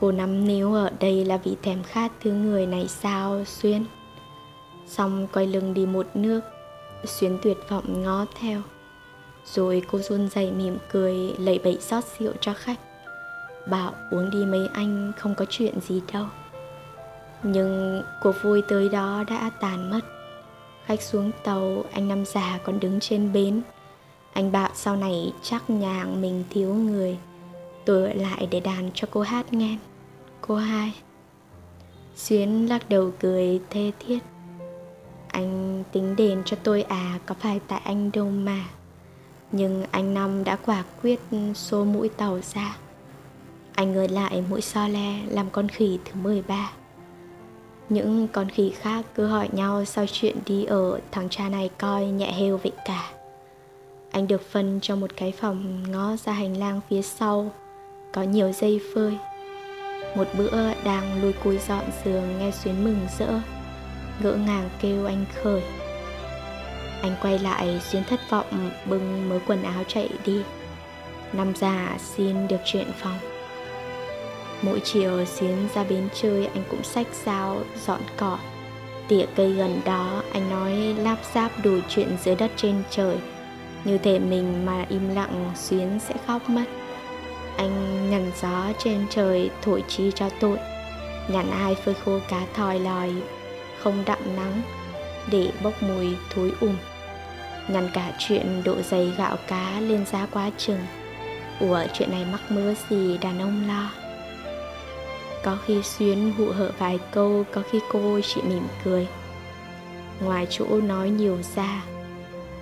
Cô 0.00 0.12
nắm 0.12 0.48
níu 0.48 0.74
ở 0.74 0.90
đây 1.00 1.24
là 1.24 1.36
vì 1.36 1.56
thèm 1.62 1.82
khát 1.82 2.12
thứ 2.20 2.32
người 2.32 2.66
này 2.66 2.88
sao, 2.88 3.44
Xuyên? 3.44 3.84
Xong 4.86 5.26
quay 5.32 5.46
lưng 5.46 5.74
đi 5.74 5.86
một 5.86 6.06
nước, 6.14 6.40
xuyên 7.04 7.38
tuyệt 7.42 7.56
vọng 7.68 8.02
ngó 8.02 8.26
theo. 8.40 8.62
Rồi 9.44 9.82
cô 9.90 9.98
run 9.98 10.28
rẩy 10.28 10.50
mỉm 10.50 10.78
cười, 10.92 11.16
Lẩy 11.38 11.58
bẩy 11.58 11.78
rót 11.80 12.04
rượu 12.18 12.32
cho 12.40 12.54
khách. 12.54 12.80
Bảo, 13.68 13.94
uống 14.10 14.30
đi 14.30 14.44
mấy 14.44 14.68
anh, 14.72 15.12
không 15.18 15.34
có 15.34 15.44
chuyện 15.50 15.80
gì 15.80 16.02
đâu. 16.12 16.26
Nhưng 17.42 18.02
cuộc 18.22 18.34
vui 18.42 18.62
tới 18.68 18.88
đó 18.88 19.24
đã 19.30 19.50
tàn 19.60 19.90
mất. 19.90 20.00
Khách 20.84 21.02
xuống 21.02 21.30
tàu, 21.44 21.84
Anh 21.92 22.08
năm 22.08 22.24
già 22.24 22.58
còn 22.64 22.80
đứng 22.80 23.00
trên 23.00 23.32
bến. 23.32 23.62
Anh 24.32 24.52
bảo, 24.52 24.70
sau 24.74 24.96
này 24.96 25.32
chắc 25.42 25.70
nhà 25.70 26.04
mình 26.20 26.44
thiếu 26.50 26.74
người. 26.74 27.18
Tôi 27.86 28.02
gọi 28.02 28.14
lại 28.14 28.48
để 28.50 28.60
đàn 28.60 28.90
cho 28.94 29.08
cô 29.10 29.20
hát 29.20 29.52
nghe. 29.52 29.76
Cô 30.40 30.56
hai. 30.56 30.94
Xuyến 32.16 32.68
lắc 32.68 32.88
đầu 32.88 33.12
cười 33.20 33.60
thê 33.70 33.92
thiết. 34.00 34.18
Anh 35.28 35.84
tính 35.92 36.16
đền 36.16 36.42
cho 36.44 36.56
tôi 36.62 36.82
à 36.82 37.18
Có 37.26 37.34
phải 37.40 37.60
tại 37.68 37.80
anh 37.84 38.10
đâu 38.12 38.30
mà. 38.30 38.64
Nhưng 39.52 39.84
anh 39.90 40.14
Năm 40.14 40.44
đã 40.44 40.56
quả 40.56 40.84
quyết 41.02 41.20
xô 41.54 41.84
mũi 41.84 42.08
tàu 42.08 42.40
ra. 42.54 42.76
Anh 43.74 43.92
ngồi 43.92 44.08
lại 44.08 44.44
mũi 44.50 44.60
so 44.60 44.88
le 44.88 45.20
Làm 45.30 45.50
con 45.50 45.68
khỉ 45.68 45.98
thứ 46.04 46.20
13 46.20 46.70
Những 47.88 48.28
con 48.28 48.48
khỉ 48.48 48.70
khác 48.70 49.06
cứ 49.14 49.26
hỏi 49.26 49.48
nhau 49.52 49.84
Sao 49.84 50.04
chuyện 50.12 50.36
đi 50.46 50.64
ở, 50.64 51.00
thằng 51.10 51.28
cha 51.30 51.48
này 51.48 51.70
coi 51.78 52.06
nhẹ 52.06 52.32
heo 52.32 52.56
vậy 52.56 52.72
cả. 52.84 53.12
Anh 54.10 54.28
được 54.28 54.42
phân 54.50 54.78
cho 54.82 54.96
một 54.96 55.10
cái 55.16 55.32
phòng 55.32 55.90
ngó 55.92 56.16
ra 56.16 56.32
hành 56.32 56.56
lang 56.56 56.80
phía 56.90 57.02
sau. 57.02 57.52
Có 58.16 58.22
nhiều 58.22 58.52
dây 58.52 58.80
phơi. 58.94 59.18
Một 60.14 60.28
bữa 60.38 60.74
đang 60.84 61.22
lùi 61.22 61.32
cùi 61.32 61.58
dọn 61.58 61.84
giường 62.04 62.38
nghe 62.38 62.50
Xuyến 62.50 62.84
mừng 62.84 63.06
rỡ, 63.18 63.40
Ngỡ 64.22 64.32
ngàng 64.32 64.70
kêu 64.80 65.06
anh 65.06 65.24
khởi. 65.42 65.62
Anh 67.02 67.14
quay 67.22 67.38
lại, 67.38 67.80
Xuyến 67.80 68.04
thất 68.04 68.20
vọng, 68.30 68.70
bưng 68.86 69.28
mớ 69.28 69.38
quần 69.46 69.62
áo 69.62 69.84
chạy 69.88 70.08
đi. 70.24 70.42
Năm 71.32 71.52
già 71.56 71.96
xin 71.98 72.48
được 72.48 72.60
chuyện 72.64 72.86
phòng. 72.98 73.18
Mỗi 74.62 74.80
chiều 74.84 75.24
Xuyến 75.24 75.68
ra 75.74 75.84
bến 75.84 76.08
chơi, 76.14 76.46
anh 76.46 76.64
cũng 76.70 76.82
xách 76.82 77.08
dao 77.24 77.58
dọn 77.86 78.00
cỏ. 78.16 78.38
Tỉa 79.08 79.24
cây 79.34 79.52
gần 79.52 79.80
đó, 79.84 80.22
anh 80.32 80.50
nói 80.50 80.72
láp 80.74 81.18
giáp 81.34 81.50
đủ 81.64 81.78
chuyện 81.88 82.16
dưới 82.24 82.36
đất 82.36 82.50
trên 82.56 82.82
trời. 82.90 83.16
Như 83.84 83.98
thể 83.98 84.18
mình 84.18 84.66
mà 84.66 84.86
im 84.88 85.14
lặng, 85.14 85.50
Xuyến 85.54 86.00
sẽ 86.00 86.14
khóc 86.26 86.48
mất 86.48 86.64
anh 87.56 88.10
nhằn 88.10 88.30
gió 88.42 88.72
trên 88.78 89.06
trời 89.10 89.50
thổi 89.62 89.84
chi 89.88 90.10
cho 90.14 90.28
tội. 90.40 90.58
Nhàn 91.28 91.50
ai 91.50 91.74
phơi 91.74 91.94
khô 91.94 92.18
cá 92.28 92.46
thòi 92.54 92.78
lòi, 92.78 93.12
Không 93.78 94.02
đậm 94.06 94.18
nắng, 94.36 94.62
Để 95.30 95.50
bốc 95.62 95.82
mùi 95.82 96.06
thối 96.34 96.52
ùm. 96.60 96.76
Nhằn 97.68 97.90
cả 97.94 98.12
chuyện 98.18 98.62
độ 98.64 98.82
dày 98.82 99.12
gạo 99.18 99.36
cá 99.48 99.80
lên 99.80 100.06
giá 100.06 100.26
quá 100.32 100.50
chừng. 100.56 100.80
Ủa, 101.60 101.80
chuyện 101.92 102.10
này 102.10 102.24
mắc 102.32 102.40
mớ 102.50 102.74
gì 102.90 103.18
đàn 103.18 103.38
ông 103.38 103.68
lo? 103.68 103.90
Có 105.42 105.58
khi 105.66 105.82
xuyến 105.82 106.32
hụ 106.38 106.46
hở 106.46 106.70
vài 106.78 106.98
câu, 107.10 107.44
Có 107.52 107.62
khi 107.70 107.80
cô 107.92 108.20
chỉ 108.24 108.42
mỉm 108.42 108.66
cười. 108.84 109.06
Ngoài 110.20 110.46
chỗ 110.50 110.80
nói 110.80 111.10
nhiều 111.10 111.38
ra, 111.56 111.84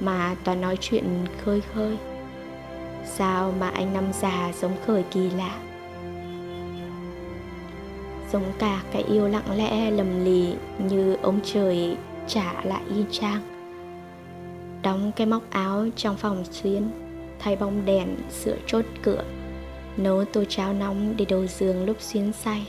Mà 0.00 0.36
toàn 0.44 0.60
nói 0.60 0.76
chuyện 0.80 1.26
khơi 1.44 1.62
khơi. 1.74 1.96
Sao 3.04 3.52
mà 3.58 3.68
anh 3.68 3.92
năm 3.92 4.12
già 4.12 4.52
giống 4.60 4.76
khởi 4.86 5.02
kỳ 5.10 5.30
lạ? 5.30 5.60
Giống 8.32 8.52
cả 8.58 8.82
cái 8.92 9.02
yêu 9.02 9.28
lặng 9.28 9.56
lẽ 9.56 9.90
lầm 9.90 10.24
lì 10.24 10.54
Như 10.78 11.16
ông 11.22 11.40
trời 11.44 11.96
trả 12.26 12.64
lại 12.64 12.82
y 12.94 13.04
chang. 13.10 13.42
Đóng 14.82 15.12
cái 15.16 15.26
móc 15.26 15.50
áo 15.50 15.86
trong 15.96 16.16
phòng 16.16 16.44
xuyên, 16.50 16.90
Thay 17.38 17.56
bóng 17.56 17.84
đèn, 17.84 18.16
sửa 18.30 18.56
chốt 18.66 18.84
cửa 19.02 19.24
Nấu 19.96 20.24
tô 20.24 20.44
cháo 20.48 20.72
nóng 20.72 21.14
để 21.16 21.24
đầu 21.24 21.46
giường 21.46 21.84
lúc 21.84 21.96
xuyên 22.00 22.32
say. 22.32 22.66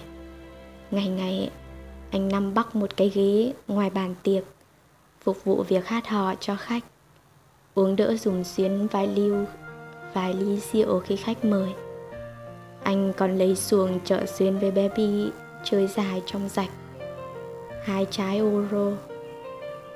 Ngày 0.91 1.07
ngày 1.07 1.49
anh 2.11 2.27
Năm 2.27 2.53
bắc 2.53 2.75
một 2.75 2.97
cái 2.97 3.09
ghế 3.09 3.53
ngoài 3.67 3.89
bàn 3.89 4.15
tiệc 4.23 4.43
Phục 5.23 5.43
vụ 5.43 5.63
việc 5.63 5.87
hát 5.87 6.07
hò 6.07 6.35
cho 6.35 6.55
khách 6.55 6.83
Uống 7.75 7.95
đỡ 7.95 8.15
dùng 8.17 8.43
xuyến 8.43 8.87
vai 8.87 9.07
lưu 9.07 9.45
vài 10.15 10.33
ly 10.33 10.59
rượu 10.71 10.99
khi 10.99 11.15
khách 11.15 11.45
mời. 11.45 11.73
Anh 12.83 13.13
còn 13.17 13.37
lấy 13.37 13.55
xuồng 13.55 13.99
chợ 14.05 14.25
xuyên 14.25 14.57
với 14.57 14.71
bé 14.71 14.89
chơi 15.63 15.87
dài 15.87 16.21
trong 16.25 16.49
rạch. 16.49 16.69
Hai 17.83 18.07
trái 18.11 18.41
oro 18.41 18.91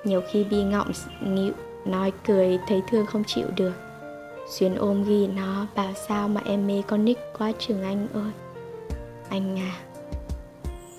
Nhiều 0.04 0.22
khi 0.32 0.44
Bi 0.44 0.64
ngọng 0.64 0.92
nghịu, 1.22 1.54
Nói 1.86 2.12
cười 2.28 2.60
thấy 2.68 2.82
thương 2.90 3.06
không 3.06 3.24
chịu 3.24 3.48
được. 3.56 3.74
Xuyên 4.50 4.76
ôm 4.76 5.04
ghi 5.04 5.28
nó, 5.28 5.68
Bảo 5.76 5.94
sao 6.08 6.28
mà 6.28 6.42
em 6.46 6.68
mê 6.68 6.84
con 6.88 7.06
Nick 7.06 7.22
quá 7.38 7.52
trường 7.60 7.84
anh 7.84 8.08
ơi. 8.14 8.32
Anh 9.30 9.60
à 9.60 9.74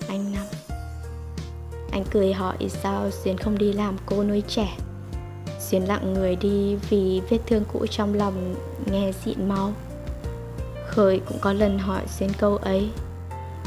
Anh 0.07 0.33
Năm 0.33 0.45
Anh 1.91 2.03
cười 2.11 2.33
hỏi 2.33 2.57
sao 2.69 3.09
Xuyên 3.11 3.37
không 3.37 3.57
đi 3.57 3.73
làm 3.73 3.97
cô 4.05 4.23
nuôi 4.23 4.43
trẻ. 4.47 4.77
Xuyên 5.69 5.81
lặng 5.81 6.13
người 6.13 6.35
đi 6.35 6.75
vì 6.89 7.21
vết 7.29 7.37
thương 7.47 7.63
cũ 7.73 7.85
trong 7.89 8.13
lòng 8.13 8.55
nghe 8.85 9.11
dịn 9.25 9.49
máu. 9.49 9.73
Khởi 10.87 11.21
cũng 11.25 11.37
có 11.41 11.53
lần 11.53 11.79
hỏi 11.79 12.01
Xuyên 12.07 12.29
câu 12.33 12.57
ấy. 12.57 12.89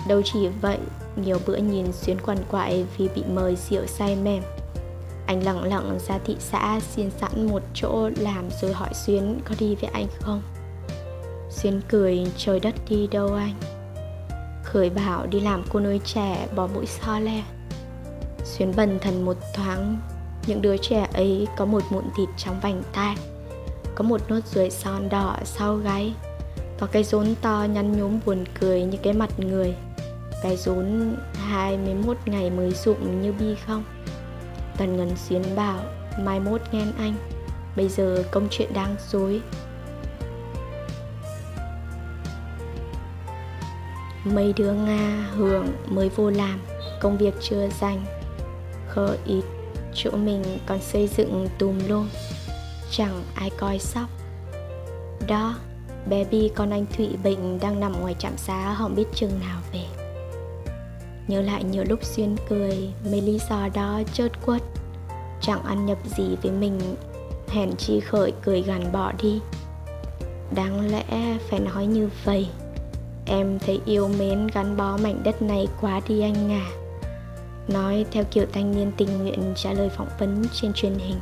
Đâu 0.09 0.23
chỉ 0.25 0.49
vậy, 0.61 0.79
nhiều 1.17 1.39
bữa 1.47 1.57
nhìn 1.57 1.93
Xuyên 1.93 2.17
quằn 2.21 2.39
quại 2.51 2.87
vì 2.97 3.09
bị 3.15 3.23
mời 3.35 3.57
rượu 3.57 3.87
say 3.87 4.17
mềm. 4.17 4.43
Anh 5.27 5.45
lặng 5.45 5.65
lặng 5.65 5.99
ra 6.09 6.19
thị 6.25 6.37
xã 6.39 6.81
xin 6.81 7.11
sẵn 7.21 7.47
một 7.47 7.63
chỗ 7.75 8.11
làm 8.17 8.45
rồi 8.61 8.73
hỏi 8.73 8.95
Xuyên 8.95 9.41
có 9.45 9.55
đi 9.59 9.75
với 9.75 9.91
anh 9.93 10.07
không. 10.21 10.43
Xuyên 11.51 11.81
cười 11.89 12.27
trời 12.37 12.61
đất 12.61 12.75
đi 12.89 13.07
đâu 13.07 13.35
anh? 13.35 13.55
Khởi 14.65 14.91
bảo 14.91 15.27
đi 15.27 15.41
làm 15.41 15.65
cô 15.73 15.81
nuôi 15.81 16.01
trẻ 16.05 16.47
bỏ 16.57 16.67
mũi 16.67 16.87
so 16.87 17.19
le. 17.19 17.43
Xuyên 18.45 18.73
bần 18.77 18.99
thần 18.99 19.25
một 19.25 19.37
thoáng 19.55 19.99
những 20.47 20.63
đứa 20.63 20.77
trẻ 20.77 21.09
ấy 21.13 21.47
có 21.57 21.65
một 21.65 21.83
mụn 21.91 22.05
thịt 22.17 22.29
trong 22.37 22.61
vành 22.61 22.83
tai, 22.93 23.17
Có 23.95 24.05
một 24.05 24.21
nốt 24.29 24.41
ruồi 24.47 24.71
son 24.71 25.09
đỏ 25.09 25.37
sau 25.45 25.77
gáy, 25.77 26.15
Có 26.79 26.87
cái 26.87 27.05
rốn 27.05 27.35
to 27.43 27.67
nhăn 27.73 27.93
nhúm 27.93 28.19
buồn 28.27 28.45
cười 28.61 28.83
như 28.83 28.99
cái 29.03 29.13
mặt 29.13 29.31
người. 29.39 29.75
Cái 30.43 30.57
rốn 30.57 31.17
21 31.35 32.17
ngày 32.27 32.51
mới 32.51 32.71
rụng 32.71 33.23
như 33.23 33.33
bi 33.33 33.55
không. 33.67 33.85
Tần 34.77 34.97
Ngân 34.97 35.17
xuyến 35.17 35.43
bảo, 35.57 35.81
Mai 36.21 36.41
mốt 36.41 36.61
nghe 36.73 36.85
anh, 36.99 37.15
Bây 37.77 37.89
giờ 37.89 38.25
công 38.31 38.49
chuyện 38.51 38.75
đang 38.75 38.97
dối 39.11 39.41
Mấy 44.25 44.53
đứa 44.57 44.73
Nga 44.73 45.29
hưởng 45.37 45.67
mới 45.89 46.09
vô 46.09 46.31
làm, 46.31 46.61
Công 47.01 47.19
việc 47.19 47.35
chưa 47.41 47.69
dành. 47.81 48.05
Khờ 48.89 49.17
ít 49.27 49.54
chỗ 49.95 50.11
mình 50.11 50.43
còn 50.67 50.81
xây 50.81 51.09
dựng 51.17 51.49
tùm 51.59 51.79
luôn, 51.89 52.09
chẳng 52.91 53.23
ai 53.35 53.51
coi 53.51 53.79
sóc. 53.79 54.09
Đó 55.27 55.55
bé 56.07 56.25
bi 56.25 56.51
con 56.55 56.71
anh 56.71 56.87
thụy 56.97 57.09
bệnh 57.25 57.59
đang 57.61 57.81
nằm 57.81 58.01
ngoài 58.01 58.15
trạm 58.19 58.37
xá 58.37 58.75
không 58.79 58.95
biết 58.95 59.05
chừng 59.15 59.41
nào 59.41 59.61
về. 59.73 59.85
Nhớ 61.29 61.41
lại 61.41 61.65
nhiều 61.65 61.85
lúc 61.89 62.05
xuyên 62.05 62.37
cười 62.49 62.89
mấy 63.11 63.21
lý 63.21 63.39
do 63.51 63.69
đó 63.75 64.03
chớt 64.13 64.47
quất. 64.47 64.63
Chẳng 65.41 65.63
ăn 65.63 65.87
nhập 65.87 65.99
gì 66.17 66.37
với 66.43 66.53
mình 66.53 66.81
hèn 67.49 67.77
chi 67.77 68.01
khởi 68.01 68.33
cười 68.43 68.63
gằn 68.63 68.93
bỏ 68.93 69.13
đi. 69.23 69.41
Đáng 70.55 70.91
lẽ 70.91 71.39
phải 71.51 71.61
nói 71.61 71.87
như 71.87 72.09
vậy. 72.25 72.49
Em 73.27 73.59
thấy 73.59 73.81
yêu 73.85 74.09
mến 74.19 74.47
gắn 74.55 74.77
bó 74.77 74.97
mảnh 74.97 75.21
đất 75.25 75.43
này 75.43 75.69
quá 75.81 76.01
đi 76.09 76.21
anh 76.21 76.53
à. 76.53 76.84
Nói 77.69 78.07
theo 78.11 78.25
kiểu 78.31 78.47
thanh 78.53 78.73
niên 78.73 78.93
tình 78.97 79.19
nguyện 79.19 79.53
trả 79.57 79.73
lời 79.73 79.89
phỏng 79.89 80.09
vấn 80.19 80.45
trên 80.53 80.73
truyền 80.73 80.95
hình. 80.95 81.19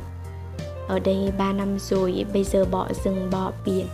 Ở 0.87 0.99
đây 0.99 1.31
3 1.37 1.53
năm 1.53 1.79
rồi, 1.79 2.25
bây 2.33 2.43
giờ 2.43 2.65
bỏ 2.65 2.87
rừng, 3.03 3.29
bỏ 3.31 3.51
biển. 3.65 3.87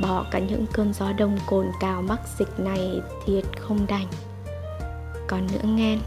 Bỏ 0.00 0.24
cả 0.30 0.38
những 0.38 0.66
cơn 0.72 0.92
gió 0.92 1.12
đông 1.12 1.38
cồn 1.46 1.66
cào 1.80 2.02
mắc 2.02 2.20
dịch 2.38 2.60
này 2.60 3.00
thiệt 3.26 3.44
không 3.60 3.86
đành. 3.86 4.06
Còn 5.26 5.46
nữa 5.46 5.68
nghe, 5.68 5.98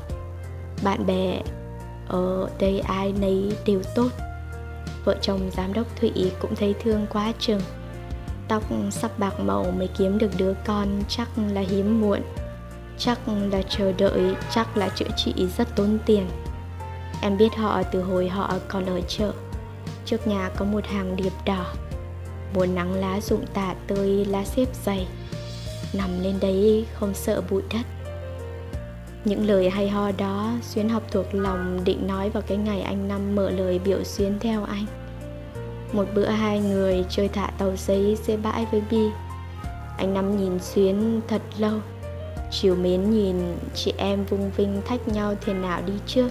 Bạn 0.84 1.06
bè, 1.06 1.42
ở 2.08 2.50
đây 2.60 2.80
ai 2.80 3.14
nấy 3.22 3.58
đều 3.66 3.82
tốt. 3.96 4.10
Vợ 5.06 5.16
chồng 5.22 5.52
giám 5.58 5.74
đốc 5.74 5.88
Thụy 5.96 6.32
cũng 6.40 6.56
thấy 6.56 6.76
thương 6.84 7.06
quá 7.10 7.34
chừng. 7.40 7.62
Tóc 8.48 8.64
sắp 8.92 9.20
bạc 9.20 9.40
màu 9.40 9.72
mới 9.78 9.88
kiếm 9.98 10.18
được 10.18 10.32
đứa 10.38 10.54
con 10.66 10.88
chắc 11.08 11.30
là 11.54 11.62
hiếm 11.62 12.02
muộn 12.02 12.20
chắc 13.04 13.20
là 13.52 13.62
chờ 13.70 13.92
đợi, 13.92 14.36
chắc 14.52 14.78
là 14.78 14.90
chữa 14.90 15.10
trị 15.18 15.34
rất 15.58 15.76
tốn 15.76 15.98
tiền. 16.06 16.28
Em 17.22 17.38
biết 17.38 17.56
họ 17.58 17.84
từ 17.84 18.02
hồi 18.02 18.30
họ 18.30 18.54
còn 18.68 18.86
ở 18.86 19.02
chợ. 19.08 19.32
Trước 20.06 20.28
nhà 20.28 20.50
có 20.58 20.66
một 20.66 20.86
hàng 20.86 21.16
điệp 21.16 21.34
đỏ. 21.46 21.66
Mùa 22.54 22.66
nắng 22.66 22.94
lá 22.94 23.22
rụng 23.22 23.46
tả 23.54 23.76
tươi 23.88 24.26
lá 24.26 24.46
xếp 24.46 24.66
dày. 24.86 25.08
Nằm 25.94 26.10
lên 26.20 26.40
đấy 26.42 26.86
không 26.94 27.14
sợ 27.14 27.42
bụi 27.50 27.62
đất. 27.74 27.86
Những 29.26 29.48
lời 29.48 29.70
hay 29.70 29.90
ho 29.90 30.12
đó, 30.18 30.52
Xuyến 30.62 30.90
học 30.90 31.04
thuộc 31.12 31.26
lòng 31.32 31.82
định 31.84 32.08
nói 32.08 32.30
vào 32.30 32.44
cái 32.48 32.58
ngày 32.58 32.82
anh 32.82 33.08
Năm 33.08 33.36
mở 33.36 33.50
lời 33.50 33.80
biểu 33.80 34.04
Xuyến 34.04 34.40
theo 34.40 34.64
anh. 34.64 34.86
Một 35.94 36.06
bữa 36.16 36.28
hai 36.28 36.60
người 36.60 37.06
chơi 37.10 37.28
thả 37.28 37.48
tàu 37.58 37.76
giấy 37.78 38.18
dưới 38.24 38.38
bãi 38.38 38.66
với 38.72 38.82
Bi. 38.92 39.10
Anh 39.98 40.14
Năm 40.14 40.38
nhìn 40.38 40.60
Xuyến 40.60 41.22
thật 41.28 41.42
lâu. 41.58 41.80
Chiều 42.52 42.76
mến 42.76 43.10
nhìn 43.12 43.36
chị 43.76 43.94
em 43.98 44.26
vung 44.26 44.52
vinh 44.52 44.82
thách 44.86 45.08
nhau 45.08 45.36
thế 45.42 45.54
nào 45.54 45.82
đi 45.82 45.94
trước. 46.08 46.30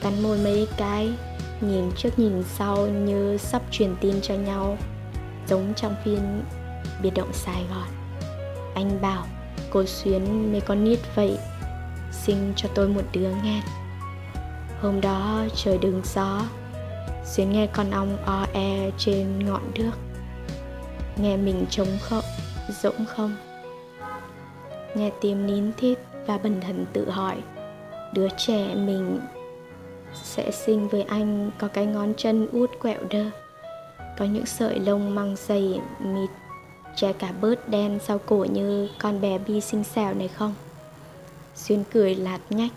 Cắn 0.00 0.22
môi 0.22 0.38
mấy 0.38 0.68
cái 0.76 1.12
Nhìn 1.60 1.92
trước 1.96 2.18
nhìn 2.18 2.42
sau 2.42 2.86
như 2.86 3.36
sắp 3.36 3.62
truyền 3.70 3.96
tin 4.00 4.20
cho 4.22 4.34
nhau. 4.34 4.76
Giống 5.46 5.74
trong 5.76 5.94
phim 6.04 6.42
Biệt 7.02 7.10
động 7.14 7.32
Sài 7.32 7.64
Gòn. 7.70 7.88
Anh 8.74 9.00
bảo 9.00 9.26
cô 9.70 9.84
Xuyến 9.84 10.52
mấy 10.52 10.60
con 10.60 10.84
nít 10.84 10.98
vậy 11.14 11.38
Sinh 12.12 12.52
cho 12.56 12.68
tôi 12.74 12.88
một 12.88 13.02
đứa 13.12 13.28
nghe. 13.44 13.62
Hôm 14.80 15.00
đó 15.00 15.44
trời 15.56 15.78
đứng 15.78 16.02
gió 16.14 16.42
Xuyến 17.24 17.52
nghe 17.52 17.66
con 17.66 17.90
ong 17.90 18.16
o 18.24 18.46
e 18.52 18.90
trên 18.98 19.46
ngọn 19.46 19.62
đước 19.74 19.92
Nghe 21.16 21.36
mình 21.36 21.66
trống 21.70 21.98
không, 22.00 22.24
rỗng 22.82 23.06
không. 23.06 23.36
Nghe 24.94 25.10
tim 25.20 25.46
nín 25.46 25.72
thít 25.76 25.98
và 26.26 26.38
bần 26.38 26.60
thần 26.60 26.86
tự 26.92 27.10
hỏi, 27.10 27.36
Đứa 28.14 28.28
trẻ 28.36 28.74
mình 28.74 29.20
sẽ 30.22 30.50
sinh 30.50 30.88
với 30.88 31.02
anh 31.02 31.50
có 31.58 31.68
cái 31.68 31.86
ngón 31.86 32.14
chân 32.16 32.48
út 32.52 32.70
quẹo 32.80 33.00
đơ, 33.10 33.24
Có 34.18 34.24
những 34.24 34.46
sợi 34.46 34.80
lông 34.80 35.14
măng 35.14 35.36
dày 35.36 35.80
mịt 35.98 36.30
che 36.96 37.12
cả 37.12 37.32
bớt 37.40 37.68
đen 37.68 37.98
sau 38.02 38.18
cổ 38.18 38.46
như 38.52 38.88
con 38.98 39.20
bé 39.20 39.38
bi 39.38 39.60
xinh 39.60 39.84
xẻo 39.84 40.14
này 40.14 40.28
không? 40.28 40.54
Xuyên 41.54 41.84
cười 41.92 42.14
lạt 42.14 42.40
nhách, 42.50 42.72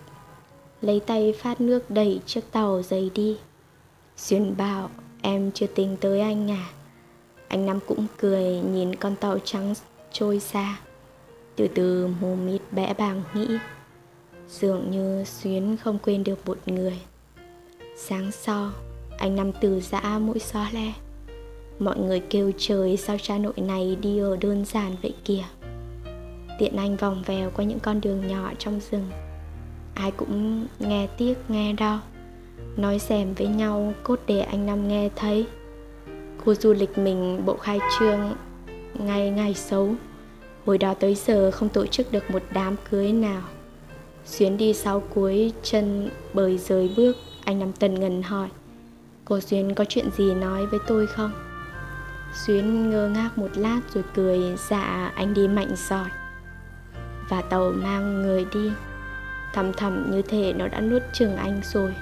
Lấy 0.82 1.00
tay 1.00 1.34
phát 1.40 1.62
nước 1.62 1.90
đẩy 1.90 2.22
chiếc 2.26 2.52
tàu 2.52 2.82
dày 2.82 3.12
đi. 3.16 3.38
Xuyên 4.18 4.58
bảo, 4.58 4.90
em 5.22 5.52
chưa 5.52 5.68
tính 5.68 5.98
tới 6.02 6.22
anh 6.22 6.52
à. 6.52 6.66
Anh 7.48 7.66
Năm 7.66 7.80
cũng 7.88 8.08
cười 8.18 8.60
nhìn 8.60 8.96
con 8.96 9.16
tàu 9.16 9.40
trắng 9.44 9.74
trôi 10.12 10.40
xa. 10.40 10.78
Từ 11.56 11.68
từ 11.68 12.08
mù 12.22 12.36
mịt 12.36 12.62
bẽ 12.72 12.94
bàng 12.98 13.24
nghĩ, 13.34 13.48
Dường 14.50 14.92
như 14.92 15.24
Xuyến 15.24 15.78
không 15.84 16.00
quên 16.00 16.24
được 16.24 16.48
một 16.48 16.58
người. 16.66 17.00
Sáng 17.98 18.32
sau, 18.32 18.70
Anh 19.18 19.36
Năm 19.36 19.52
từ 19.62 19.82
giã 19.82 20.20
mũi 20.20 20.40
xó 20.40 20.66
le. 20.72 20.94
Mọi 21.80 21.98
người 21.98 22.20
kêu 22.20 22.52
trời 22.58 22.98
sao 22.98 23.18
cha 23.22 23.38
nội 23.38 23.54
này 23.58 23.98
đi 24.02 24.20
ở 24.20 24.38
đơn 24.38 24.66
giản 24.66 24.96
vậy 25.02 25.14
kìa. 25.26 25.44
Tiện 26.60 26.76
anh 26.76 26.96
vòng 26.98 27.24
vèo 27.26 27.52
qua 27.56 27.66
những 27.66 27.80
con 27.80 28.02
đường 28.02 28.28
nhỏ 28.28 28.52
trong 28.60 28.80
rừng. 28.92 29.10
Ai 29.96 30.12
cũng 30.12 30.68
nghe 30.80 31.08
tiếc, 31.18 31.34
nghe 31.48 31.74
đau. 31.74 32.00
Nói 32.78 33.00
xèm 33.00 33.34
với 33.34 33.48
nhau, 33.48 33.94
cốt 34.04 34.20
để 34.28 34.40
anh 34.40 34.66
năm 34.66 34.88
nghe 34.88 35.10
thấy. 35.16 35.46
Khu 36.44 36.54
du 36.54 36.74
lịch 36.74 36.98
mình, 36.98 37.46
bộ 37.46 37.58
khai 37.58 37.80
trương, 38.00 38.36
ngày 38.94 39.30
ngày 39.30 39.54
xấu 39.54 39.96
hồi 40.66 40.78
đó 40.78 40.94
tới 40.94 41.16
giờ 41.16 41.52
không 41.52 41.70
tổ 41.70 41.86
chức 41.86 42.12
được 42.12 42.32
một 42.32 42.44
đám 42.54 42.76
cưới 42.92 43.12
nào. 43.12 43.42
Xuyến 44.26 44.58
đi 44.58 44.74
sau 44.74 45.00
cuối 45.00 45.54
chân 45.64 46.10
bời 46.34 46.58
rời 46.58 46.94
bước, 46.98 47.18
anh 47.46 47.60
năm 47.60 47.72
tần 47.72 48.00
ngần 48.00 48.24
hỏi, 48.24 48.48
cô 49.26 49.40
xuyến 49.40 49.76
có 49.76 49.86
chuyện 49.90 50.10
gì 50.18 50.34
nói 50.34 50.66
với 50.66 50.80
tôi 50.88 51.08
không? 51.08 51.32
Xuyến 52.34 52.90
ngơ 52.90 53.10
ngác 53.10 53.38
một 53.38 53.50
lát 53.56 53.80
rồi 53.94 54.04
cười 54.16 54.40
dạ 54.70 55.12
anh 55.16 55.34
đi 55.34 55.48
mạnh 55.48 55.72
giỏi. 55.90 56.10
Và 57.30 57.42
tàu 57.42 57.72
mang 57.72 58.22
người 58.22 58.46
đi. 58.54 58.72
Thầm 59.54 59.74
thầm 59.74 60.12
như 60.12 60.22
thể 60.22 60.54
nó 60.54 60.68
đã 60.68 60.82
nuốt 60.82 61.02
chừng 61.14 61.36
anh 61.36 61.62
rồi. 61.74 61.96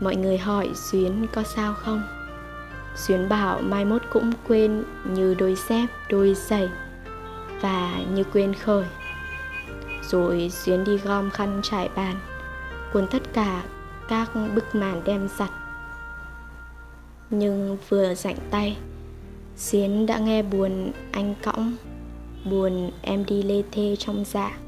Mọi 0.00 0.16
người 0.16 0.38
hỏi, 0.38 0.70
xuyến 0.74 1.26
có 1.34 1.42
sao 1.42 1.74
không? 1.74 2.02
Xuyến 2.96 3.28
bảo, 3.28 3.60
mai 3.60 3.84
mốt 3.84 4.02
cũng 4.12 4.32
quên, 4.48 4.84
như 5.04 5.34
đôi 5.34 5.56
dép, 5.68 5.86
đôi 6.08 6.34
giày 6.34 6.68
và 7.60 8.00
như 8.14 8.24
quên 8.24 8.54
khởi 8.54 8.84
rồi 10.10 10.50
xuyến 10.50 10.84
đi 10.84 10.96
gom 10.96 11.30
khăn 11.30 11.60
trải 11.62 11.88
bàn, 11.96 12.16
cuốn 12.92 13.06
tất 13.06 13.22
cả 13.32 13.62
các 14.08 14.30
bức 14.54 14.74
màn 14.74 15.02
đem 15.04 15.28
giặt. 15.38 15.50
Nhưng 17.30 17.78
vừa 17.88 18.14
rảnh 18.14 18.36
tay, 18.50 18.76
xuyến 19.56 20.06
đã 20.06 20.18
nghe 20.18 20.42
buồn 20.42 20.92
anh 21.12 21.34
cõng, 21.42 21.76
buồn 22.50 22.90
em 23.02 23.24
đi 23.24 23.42
lê 23.42 23.62
thê 23.72 23.96
trong 23.98 24.24
dạ. 24.24 24.58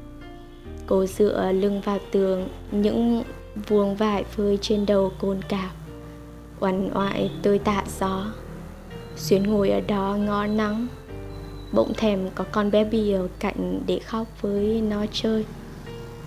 Cô 0.87 1.05
dựa 1.05 1.51
lưng 1.51 1.81
vào 1.81 1.99
tường, 2.11 2.49
những 2.71 3.23
vuông 3.67 3.95
vải 3.95 4.23
phơi 4.23 4.57
trên 4.61 4.85
đầu 4.85 5.11
cồn 5.19 5.41
cào. 5.49 5.69
Oằn 6.59 6.91
oại 6.93 7.31
tươi 7.41 7.59
tạ 7.59 7.83
gió. 7.99 8.25
Xuyến 9.15 9.43
ngồi 9.43 9.69
ở 9.69 9.81
đó 9.81 10.15
ngó 10.19 10.47
nắng 10.47 10.87
bỗng 11.73 11.93
thèm 11.93 12.29
có 12.35 12.45
con 12.51 12.71
bé 12.71 12.83
bì 12.83 13.11
ở 13.11 13.27
cạnh 13.39 13.81
để 13.87 13.99
khóc 13.99 14.27
với 14.41 14.81
nó 14.81 15.05
chơi, 15.11 15.45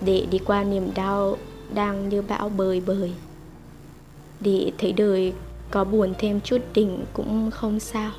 để 0.05 0.25
đi 0.31 0.39
qua 0.45 0.63
niềm 0.63 0.89
đau 0.95 1.37
đang 1.73 2.09
như 2.09 2.21
bão 2.21 2.49
bời 2.49 2.81
bời. 2.85 3.11
Để 4.39 4.71
thấy 4.77 4.91
đời 4.91 5.33
có 5.71 5.83
buồn 5.83 6.13
thêm 6.17 6.41
chút 6.41 6.61
đỉnh 6.73 7.05
cũng 7.13 7.51
không 7.51 7.79
sao. 7.79 8.11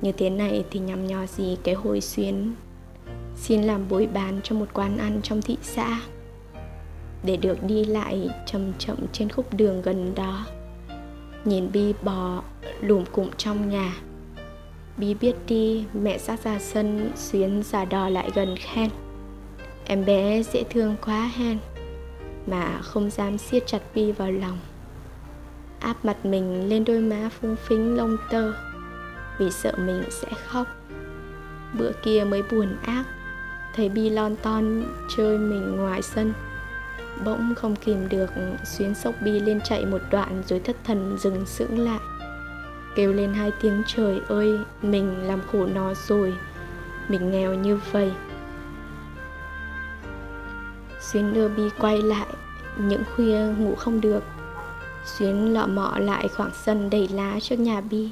Như 0.00 0.12
thế 0.12 0.30
này 0.30 0.64
thì 0.70 0.80
nhằm 0.80 1.06
nhò 1.06 1.26
gì 1.26 1.56
cái 1.62 1.74
hồi 1.74 2.00
xuyến. 2.00 2.54
Xin 3.36 3.62
làm 3.62 3.88
bồi 3.88 4.06
bán 4.06 4.40
cho 4.42 4.54
một 4.56 4.66
quán 4.72 4.98
ăn 4.98 5.20
trong 5.22 5.42
thị 5.42 5.56
xã, 5.62 6.00
Để 7.24 7.36
được 7.36 7.62
đi 7.62 7.84
lại 7.84 8.28
chậm 8.46 8.72
chậm 8.78 8.96
trên 9.12 9.28
khúc 9.28 9.54
đường 9.54 9.82
gần 9.82 10.14
đó. 10.14 10.46
Nhìn 11.44 11.72
Bi 11.72 11.92
bò 12.02 12.42
lùm 12.80 13.04
cụm 13.12 13.30
trong 13.36 13.68
nhà 13.68 13.94
Bi 14.96 15.14
biết 15.14 15.34
đi, 15.46 15.84
mẹ 15.94 16.18
sát 16.18 16.44
ra 16.44 16.58
sân 16.58 17.10
Xuyến 17.16 17.62
giả 17.62 17.84
đò 17.84 18.08
lại 18.08 18.30
gần 18.34 18.54
khen. 18.58 18.90
Em 19.84 20.04
bé 20.04 20.42
dễ 20.42 20.64
thương 20.70 20.96
quá 21.06 21.30
hen, 21.36 21.58
Mà 22.46 22.78
không 22.82 23.10
dám 23.10 23.38
siết 23.38 23.66
chặt 23.66 23.80
Bi 23.94 24.12
vào 24.12 24.30
lòng. 24.30 24.58
Áp 25.80 26.04
mặt 26.04 26.26
mình 26.26 26.68
lên 26.68 26.84
đôi 26.84 27.00
má 27.00 27.28
phung 27.40 27.56
phính 27.56 27.96
lông 27.96 28.16
tơ, 28.30 28.52
vì 29.38 29.50
sợ 29.50 29.72
mình 29.78 30.02
sẽ 30.10 30.28
khóc. 30.46 30.66
Bữa 31.78 31.92
kia 32.04 32.24
mới 32.24 32.42
buồn 32.42 32.76
ác, 32.82 33.04
thấy 33.74 33.88
bi 33.88 34.10
lon 34.10 34.36
ton 34.36 34.84
chơi 35.16 35.38
mình 35.38 35.76
ngoài 35.76 36.02
sân. 36.02 36.32
Bỗng 37.24 37.54
không 37.54 37.76
kìm 37.76 38.08
được 38.08 38.30
xuyến 38.64 38.94
sốc 38.94 39.14
bi 39.24 39.40
lên 39.40 39.60
chạy 39.64 39.86
một 39.86 40.00
đoạn 40.10 40.42
rồi 40.46 40.60
thất 40.60 40.76
thần 40.84 41.16
dừng 41.18 41.46
sững 41.46 41.78
lại 41.78 42.00
kêu 42.94 43.12
lên 43.12 43.32
hai 43.32 43.50
tiếng, 43.60 43.82
trời 43.86 44.20
ơi, 44.28 44.58
mình 44.82 45.26
làm 45.26 45.40
khổ 45.52 45.66
nó 45.66 45.94
rồi, 45.94 46.34
mình 47.08 47.30
nghèo 47.30 47.54
như 47.54 47.78
vậy. 47.92 48.12
Xuyến 51.00 51.34
đưa 51.34 51.48
bi 51.48 51.62
quay 51.78 52.02
lại, 52.02 52.26
những 52.78 53.02
khuya 53.14 53.38
ngủ 53.58 53.74
không 53.74 54.00
được. 54.00 54.24
Xuyến 55.04 55.54
lọ 55.54 55.66
mọ 55.66 55.98
lại 55.98 56.28
khoảng 56.28 56.50
sân 56.64 56.90
đầy 56.90 57.08
lá 57.08 57.40
trước 57.40 57.58
nhà 57.58 57.80
bi. 57.80 58.10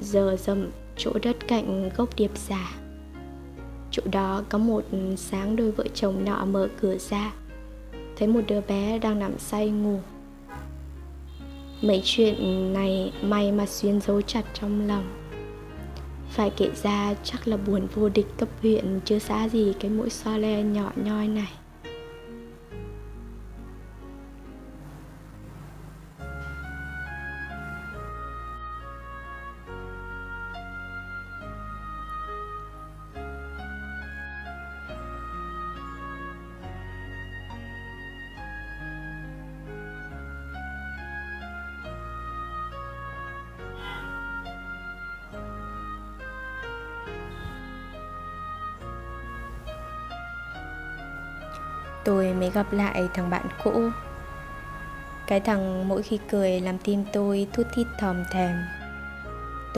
Giờ 0.00 0.36
dầm, 0.38 0.66
chỗ 0.96 1.12
đất 1.22 1.36
cạnh 1.48 1.90
gốc 1.96 2.08
điệp 2.16 2.30
già 2.34 2.70
chỗ 3.96 4.02
đó 4.10 4.42
có 4.48 4.58
một 4.58 4.84
sáng 5.16 5.56
đôi 5.56 5.70
vợ 5.70 5.84
chồng 5.94 6.24
nọ 6.24 6.44
mở 6.44 6.68
cửa 6.80 6.96
ra. 6.98 7.32
Thấy 8.16 8.28
một 8.28 8.40
đứa 8.46 8.60
bé 8.60 8.98
đang 8.98 9.18
nằm 9.18 9.38
say 9.38 9.70
ngủ 9.70 10.00
mấy 11.82 12.00
chuyện 12.04 12.72
này 12.72 13.12
may 13.22 13.52
mà 13.52 13.66
xuyên 13.66 14.00
giấu 14.00 14.22
chặt 14.22 14.44
trong 14.54 14.86
lòng. 14.88 15.04
Phải 16.30 16.50
kể 16.56 16.70
ra 16.82 17.14
chắc 17.24 17.48
là 17.48 17.56
buồn 17.56 17.86
vô 17.94 18.08
địch 18.08 18.26
cấp 18.38 18.48
huyện 18.62 19.00
chưa 19.04 19.18
xã 19.18 19.48
gì 19.48 19.72
cái 19.80 19.90
mũi 19.90 20.10
so 20.10 20.36
le 20.36 20.62
nhỏ 20.62 20.92
nhoi 20.96 21.28
này. 21.28 21.52
Tôi 52.06 52.34
mới 52.34 52.50
gặp 52.50 52.72
lại 52.72 53.08
thằng 53.14 53.30
bạn 53.30 53.46
cũ. 53.64 53.80
Cái 55.26 55.40
thằng 55.40 55.88
mỗi 55.88 56.02
khi 56.02 56.18
cười 56.30 56.60
làm 56.60 56.78
tim 56.78 57.04
tôi 57.12 57.46
thút 57.52 57.66
thít 57.74 57.86
thòm 57.98 58.16
thèm. 58.32 58.56